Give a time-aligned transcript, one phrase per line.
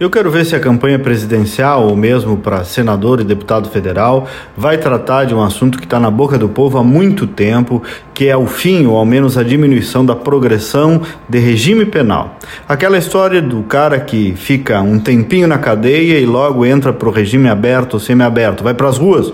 [0.00, 4.76] Eu quero ver se a campanha presidencial, ou mesmo para senador e deputado federal, vai
[4.76, 7.80] tratar de um assunto que está na boca do povo há muito tempo,
[8.12, 12.36] que é o fim, ou ao menos a diminuição da progressão de regime penal.
[12.68, 17.12] Aquela história do cara que fica um tempinho na cadeia e logo entra para o
[17.12, 19.32] regime aberto ou semiaberto, vai para as ruas.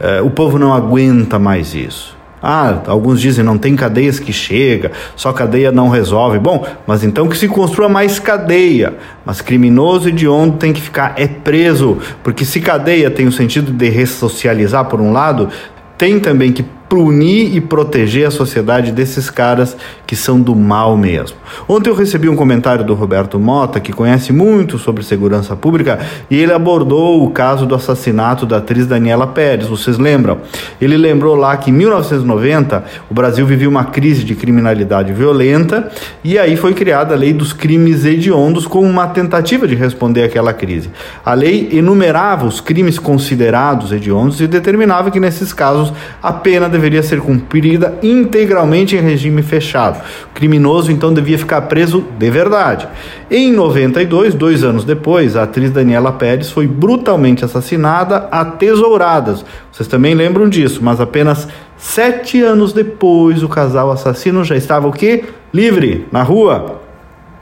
[0.00, 2.16] É, o povo não aguenta mais isso.
[2.46, 6.38] Ah, alguns dizem não tem cadeias que chega, só cadeia não resolve.
[6.38, 8.92] Bom, mas então que se construa mais cadeia.
[9.24, 13.88] Mas criminoso hediondo tem que ficar é preso, porque se cadeia tem o sentido de
[13.88, 15.48] ressocializar por um lado,
[15.96, 19.76] tem também que punir e proteger a sociedade desses caras
[20.06, 21.36] que são do mal mesmo.
[21.68, 25.98] Ontem eu recebi um comentário do Roberto Mota, que conhece muito sobre segurança pública,
[26.30, 29.66] e ele abordou o caso do assassinato da atriz Daniela Pérez.
[29.66, 30.38] Vocês lembram?
[30.80, 35.90] Ele lembrou lá que em 1990 o Brasil vivia uma crise de criminalidade violenta
[36.22, 40.52] e aí foi criada a lei dos crimes hediondos como uma tentativa de responder àquela
[40.52, 40.90] crise.
[41.24, 47.02] A lei enumerava os crimes considerados hediondos e determinava que nesses casos a pena deveria
[47.02, 50.02] ser cumprida integralmente em regime fechado.
[50.30, 52.86] O criminoso então devia ficar preso de verdade.
[53.30, 59.44] Em 92, dois anos depois, a atriz Daniela Pérez foi brutalmente assassinada a tesouradas.
[59.72, 64.92] Vocês também lembram disso, mas apenas sete anos depois o casal assassino já estava o
[64.92, 65.24] quê?
[65.52, 66.83] Livre, na rua.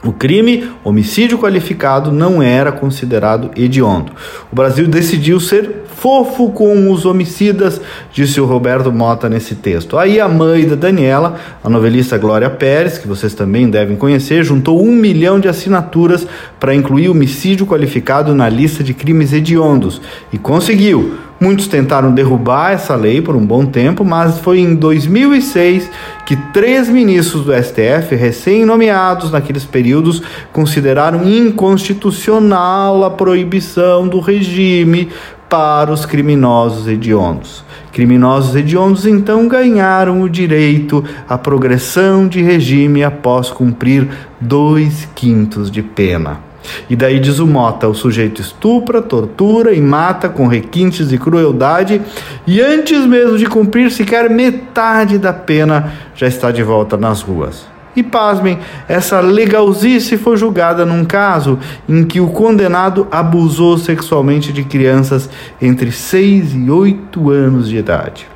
[0.05, 4.11] O crime, homicídio qualificado, não era considerado hediondo.
[4.51, 7.79] O Brasil decidiu ser fofo com os homicidas,
[8.11, 9.97] disse o Roberto Mota nesse texto.
[9.97, 14.83] Aí a mãe da Daniela, a novelista Glória Pérez, que vocês também devem conhecer, juntou
[14.83, 16.27] um milhão de assinaturas
[16.59, 20.01] para incluir homicídio qualificado na lista de crimes hediondos
[20.33, 21.17] e conseguiu.
[21.43, 25.91] Muitos tentaram derrubar essa lei por um bom tempo, mas foi em 2006
[26.25, 30.21] que três ministros do STF, recém-nomeados naqueles períodos,
[30.53, 35.09] consideraram inconstitucional a proibição do regime
[35.49, 37.65] para os criminosos hediondos.
[37.91, 44.07] Criminosos hediondos então ganharam o direito à progressão de regime após cumprir
[44.39, 46.52] dois quintos de pena.
[46.89, 52.01] E daí diz o Mota: o sujeito estupra, tortura e mata com requintes de crueldade,
[52.45, 57.73] e antes mesmo de cumprir sequer metade da pena, já está de volta nas ruas.
[57.95, 58.57] E pasmem,
[58.87, 65.29] essa legalzice foi julgada num caso em que o condenado abusou sexualmente de crianças
[65.61, 68.27] entre 6 e 8 anos de idade.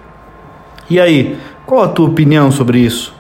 [0.88, 3.17] E aí, qual a tua opinião sobre isso?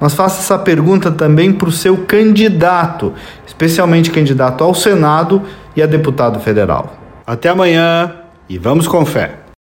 [0.00, 3.12] Mas faça essa pergunta também para o seu candidato,
[3.46, 5.42] especialmente candidato ao Senado
[5.76, 6.96] e a deputado federal.
[7.26, 8.14] Até amanhã
[8.48, 9.40] e vamos com fé.